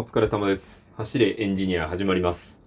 [0.00, 0.88] お疲れ様です。
[0.96, 2.62] 走れエンジニア始まります。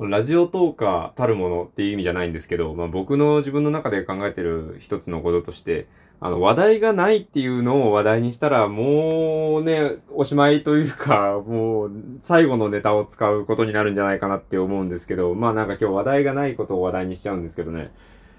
[0.00, 5.86] ラジオトーカーたるものっていう意味じゃないんですけど、まあ、僕の自分の中で考えてる一つのこととして、
[6.18, 11.92] あの、話題がないっていうのを話題にしたら、もうね、おしまいというか、もう、
[12.22, 17.92] 最後のネタを使うことになるんじゃないかなって思うんですけど、まあなんか今日話題がないことを話題にしちゃうんですけどね。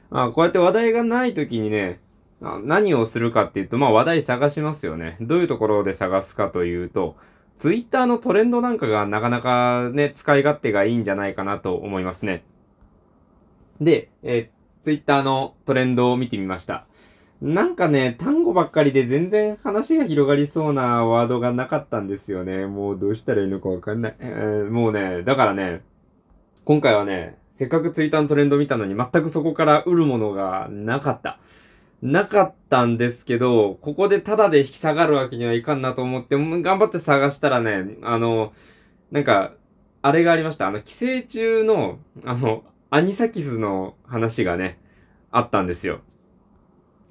[0.09, 2.02] まあこうやって話題がない時にね、
[2.41, 5.16] 何をするかっていうと、まあ話題探しますよね。
[5.21, 7.16] どういうところで探すかというと、
[7.58, 12.44] ツイッターのトレンドなんかがなかなかね、使い勝手がいいんじゃないかなと思いますね。
[13.81, 16.86] で、えー、ツイッターのトレンドを見てみました。
[17.41, 22.66] なんかね、単語ばっかりで全然話が広がりそうなワードがなかったんですよね。
[22.66, 24.16] もうどうしたらいいのかわかんない。
[24.20, 25.81] えーもうね、だからね、
[26.66, 31.39] 今回はね、せっかくツイッターのトレンド見たのに全くそこから売るものがなかった。
[32.02, 38.54] なかったんですけど、ここでタダで引き下がるわけにはいかんなと思って、頑張って探したらね、あの、
[39.12, 39.54] なんか、
[40.04, 40.68] あれがありました。
[40.68, 44.80] あの、寄生虫の、あの、アニサキスの話がね、
[45.31, 46.02] あったんですよ。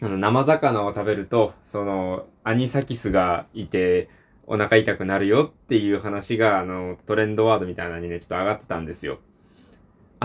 [0.00, 4.08] あの、生魚を食べると、その、アニサキスがいて、
[4.46, 9.18] お腹痛くなるよっていう話が、あの、トレンドワードみたいなのにね、ちょっと上がってたんですよ。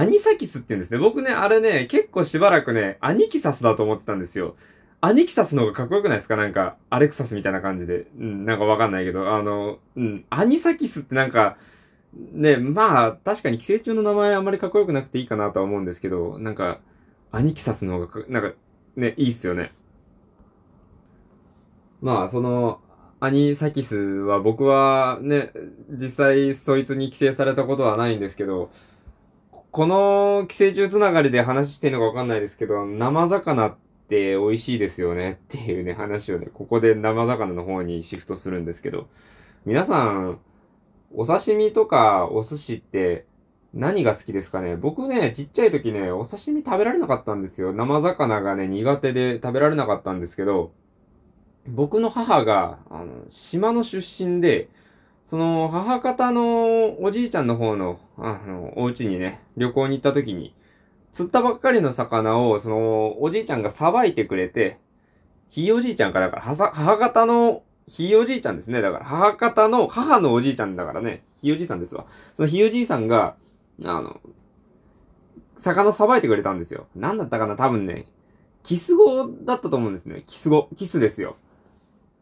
[0.02, 0.97] アニサキスって言うんですね。
[0.97, 4.55] 僕ね、あれね、結構しばらくね、アニキサスだと思ってたんですよ。
[4.99, 6.35] アニキサスの方がかっこよくないですか？
[6.35, 8.07] なんか、アレクサスみたいな感じで。
[8.17, 11.55] うん、なんかわかんないけど、あの、うん、アニサキスってなんか、
[12.16, 16.79] ね、まあ、確かに寄生虫の名前あんまりかっこよくなくていいかなとは思うんですけど、なんか、
[17.31, 18.53] アニキサスの方が、なんか、
[18.95, 19.72] ね、いいっすよね。
[22.02, 22.81] まあ、その、
[23.19, 25.52] アニサキスは僕はね、
[25.91, 28.72] 実際そいつに寄生されたことはないんですけど、
[29.72, 33.75] この寄生虫つながりで話してんのかわかんないですけど、生魚っ
[34.09, 39.08] て美味しいですよねっていうね、話をね、ここで生魚の方にシフトするんですけど、
[39.66, 40.39] 皆さん、
[41.16, 43.25] お刺身とかお寿司って
[43.73, 44.75] 何が好きですかね？
[44.75, 47.72] 僕ね、ちっちゃい時ね、お刺身食べられなかったんですよ。
[47.72, 50.73] 生魚がね、苦手で食べられなかったんですけど、
[51.66, 54.67] 僕の母が、あの、島の出身で、
[55.26, 60.54] その、母方のおじいちゃんの方の、あの、お家にね、旅行に行った時に、
[61.14, 64.80] 釣ったばっかりの魚を、その、おじいちゃんがさばいてくれて、
[65.50, 68.82] ひいおじいちゃんか、だから、母方の、ひいおじいちゃんですね。
[68.82, 72.06] だから、母方の、母のおじいちゃんだからね、ひいおじいさんですわ。
[72.36, 73.36] そのひいおじいさんが、
[73.84, 74.22] あの、
[75.58, 76.88] 魚さばいてくれたんですよ。
[76.96, 78.06] なんだったかな多分ね、
[78.64, 80.24] キス語だったと思うんですね。
[80.28, 80.70] キス語。
[80.78, 81.36] キスですよ。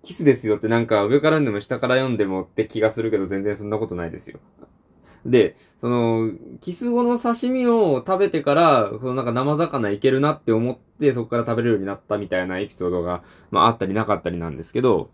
[0.03, 4.39] キスですよってなんか上から読んでも下から読んでもって気がするけど全然そんなことないですよ。
[5.25, 15.09] で、その、キス後の刺身を食べてから、そのなんか生魚いけるなって思ってそこから食べれるようになったみたいなエピソードが、まああったりなかったりなんですけど、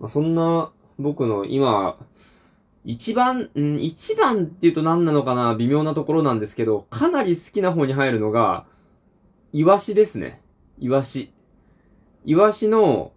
[0.00, 1.98] まあ、そんな僕の今、
[2.84, 8.66] 一番、ん一番って言うと何なのかな微妙なところなんですけど、かなり好きな方に入るのが、
[9.52, 10.40] イワシですね。
[10.78, 11.32] イワシ。
[12.24, 13.12] イワシの、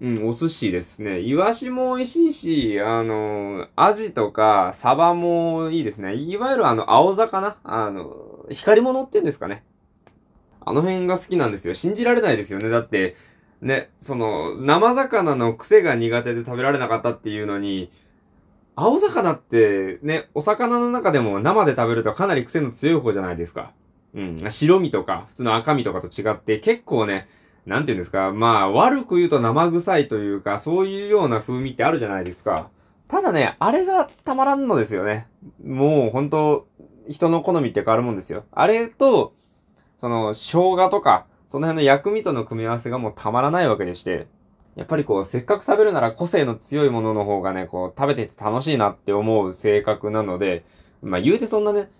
[0.00, 1.20] うん、お寿司ですね。
[1.20, 6.14] イワシも美味しいし、あの、アジとかサバもいいですね。
[6.14, 7.56] いわゆるあの、青魚？
[7.62, 9.64] あの、光り物って言うんですかね。
[10.60, 11.74] あの辺が好きなんですよ。
[11.74, 12.68] 信じられないですよね。
[12.68, 13.16] だって、
[13.60, 17.92] ね、その、生魚の癖が苦手で食べられなかったっていうのに、
[18.74, 23.72] 青魚ってね、お魚の中でも生で食べるとかなり癖の強い方じゃないですか。
[24.14, 27.28] うん、白身とか、普通の赤身とかと違って結構ね、
[27.66, 32.70] なんていうんですか、まあ、悪く言うと生臭いというか、そういうような風味ってあるじゃないですか。
[33.08, 35.28] ただね、あれがたまらんのですよね。
[35.64, 36.66] もう、本当
[37.08, 38.44] 人の好みって変わるもんですよ。
[38.52, 39.34] あれと、
[40.00, 44.26] その、生姜とか、その辺の薬味との組み合わせがもうたまらないわけでして、
[44.74, 50.64] やっぱりこう、せっかく食べるなら個性の強いものの方がね、こう、食べてて楽しいなって思う性格なので、
[51.02, 51.90] まあ言うてそんなね、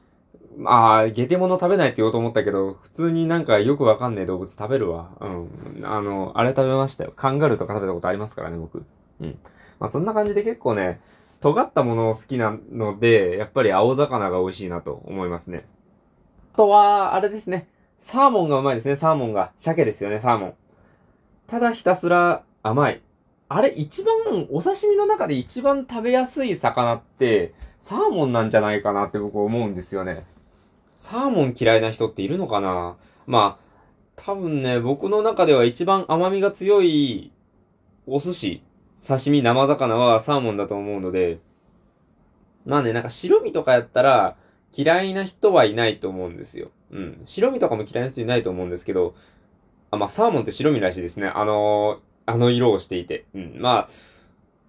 [0.64, 5.10] ああ、ゲテモノ食べないって言おうと思ったけど、普通になんかよくわかんない動物食べるわ。
[5.20, 5.84] うん。
[5.84, 7.12] あの、あれ食べましたよ。
[7.16, 8.84] カンガルーとか食べたことありますからね、僕。
[9.20, 9.38] うん。
[9.80, 11.00] まあそんな感じで結構ね、
[11.40, 15.66] 尖ったものを好きなので、やっぱり青魚が美味しいなと思いますね。
[16.54, 17.68] あとは、あれですね。
[17.98, 19.52] サーモンがうまいですね、サーモンが。
[19.58, 20.54] 鮭ですよね、サーモン。
[21.46, 23.02] ただひたすら甘い。
[23.48, 30.24] あれ、一番、お刺身の中で一番食べやすい魚って、サーモンなんじゃないかなって僕思うんですよね。
[31.02, 32.96] サーモン嫌いな人っているのかな？
[33.26, 33.64] まあ、
[34.14, 37.32] 多分ね、僕の中では一番甘みが強い
[38.06, 38.62] お寿司、
[39.04, 41.40] 刺身、生魚はサーモンだと思うので、
[42.64, 44.36] まあね、なんか白身とかやったら
[44.72, 46.70] 嫌いな人はいないと思うんですよ。
[46.92, 47.20] うん。
[47.24, 49.16] 白身とかも嫌いな人いないと思うんですけど、
[49.90, 51.26] あ、まあサーモンって白身らしいですね。
[51.26, 53.24] あのーあの色をしていて。
[53.34, 53.56] うん。
[53.58, 53.88] まあ、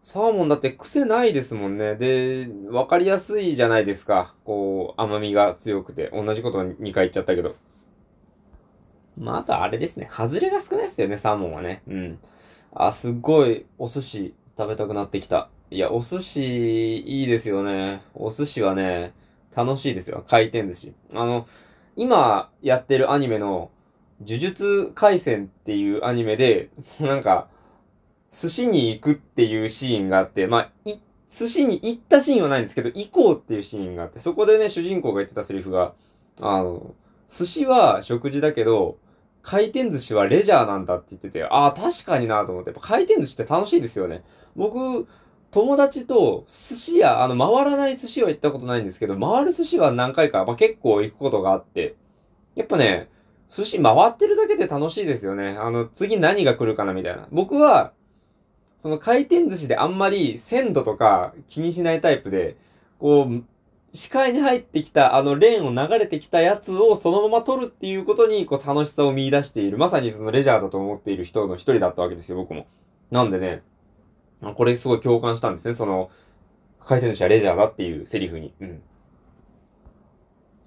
[0.03, 1.95] サーモンだって癖ないですもんね。
[1.95, 4.35] で、わかりやすいじゃないですか。
[4.43, 6.11] こう、甘みが強くて。
[6.13, 7.55] 同じことを2回言っちゃったけど。
[9.17, 10.09] まあ、あとあれですね。
[10.11, 11.83] 外れが少ないですよね、サーモンはね。
[11.87, 12.19] うん。
[12.73, 15.49] あ、すっごい、お寿司食べたくなってきた。
[15.71, 18.01] いや、お寿司、いいですよね。
[18.13, 19.13] お寿司はね、
[19.55, 20.25] 楽しいですよ。
[20.27, 20.93] 回転寿司。
[21.13, 21.47] あの、
[21.95, 23.71] 今やってるアニメの、
[24.25, 26.69] 呪術回戦っていうアニメで、
[26.99, 27.47] なんか、
[28.33, 30.97] 寿司に行くっていうシーンがあって、まあ、い、
[31.29, 35.93] 寿司に行ったシーンはないんですけど、行こうっていうシーンがあって、そこでね、主人公が言ってたセリフが、
[36.41, 36.95] あの、
[37.29, 38.97] 寿司は食事だけど、
[39.43, 44.23] 回転寿司はレジャーなんだって言ってて、ああ、確かになと思って、やっぱ回転寿司って楽しいですよね。
[44.55, 45.07] 僕、
[45.51, 51.95] 友達と寿司屋、あの、回らない寿司は行ったことないんですけど、回る寿司は何回か、まあ、結構行くことがあって、
[52.55, 53.09] やっぱね、
[53.51, 55.49] 寿司回ってるだけで楽しいですよね。
[55.59, 57.27] あの、次何が来るかなみたいな。
[57.31, 57.93] 僕は、
[58.83, 62.57] その回転寿司であんまり鮮度とか気にしないタイプで、
[62.99, 63.43] こう、
[63.93, 69.77] 視界に入ってきた、あのレーンを流れてきたやつをそのまま取るっていうことに、こう楽しさを見出している。
[69.77, 72.67] まさにそのレジャーだと思っている人の一人だったわけですよ、僕も。
[73.09, 73.63] なんでね、
[74.41, 76.11] これすごい共感したんですね、その、
[76.81, 78.53] 回転寿司はレジャーだっていうセリフに。
[78.59, 78.81] うん。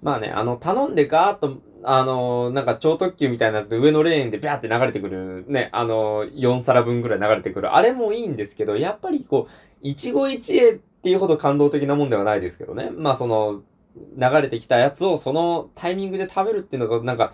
[0.01, 1.57] まあね、あの、頼んでガーッと、
[1.89, 7.73] あの、なんか超特急みたいなやつで上のレーンでビャーって流れてくる、ね、あの、4皿分ぐらい流れてくる。
[7.73, 9.51] あれもいいんですけど、やっぱりこう、
[9.81, 12.89] 一期一会っていうほど感動的なもんではないですけどね。
[12.91, 13.61] まあその、
[14.17, 17.33] 流れてきたやつをそのタイミングで食べるっていうのが、なんか、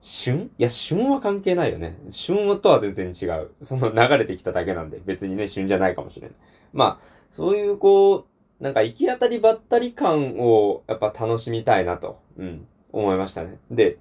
[0.00, 0.50] 旬？
[0.58, 1.98] いや、旬は関係ないよね。
[2.08, 3.50] 旬とは全然違う。
[3.60, 6.36] その流れてきただけなんで、別にね、旬じゃないかもしれない。
[6.72, 8.24] まあ、そういうこ
[8.60, 13.58] う、なんか行き当たりばったり感をやっぱ楽しみたいなと、うん、思いましたね。
[13.70, 13.98] で、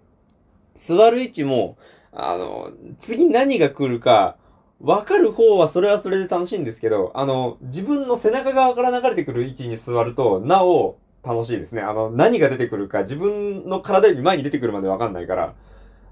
[0.75, 1.77] 座る位置も、
[2.12, 4.38] あの、次何が来るか、
[4.81, 11.81] わかる方はそれはそれで楽しいんですけど、あの、自分の背中側から流れてくる位置に座ると、なお楽しいですね。
[11.81, 15.53] あの、何が出てくるか自分の体より前に出てくるまでわかんないから、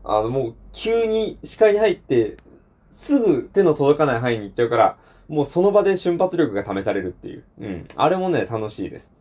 [0.03, 2.37] あの、もう急に視界に入って、
[2.91, 4.97] すぐ手の届かない範囲に行っちゃうから、
[5.29, 7.43] もうその場で瞬発力が試されるっていう。
[7.59, 7.87] うん。
[7.95, 9.11] あれもね、楽しいです。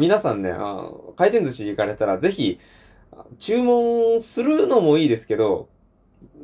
[0.00, 2.58] 皆さんね、あ回転寿司行かれたらぜひ、
[3.38, 5.68] 注文するのもいいですけど、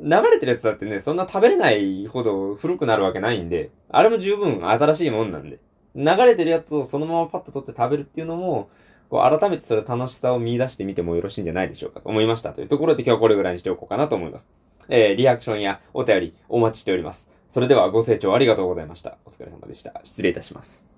[0.01, 5.59] 流れてるやつだってね、そんな食べれないほど古くなるわけないんで、あれも十分新しいもんなんで、
[5.95, 8.69] 流れてるやつをそのままパッと取って食べるっていうのも、
[9.09, 12.53] こう改めてそれ楽しさを見出してみてもよろしいんじゃないでしょうかと思いました。
[12.53, 14.47] というところで今日はこれぐらいにしておこうかなと思います。
[14.89, 17.29] えー、リアクションやお便りお待ちしております。
[17.49, 19.17] それではご清聴ありがとうございました。
[19.25, 19.99] お疲れ様でした。
[20.03, 20.96] 失礼いたします。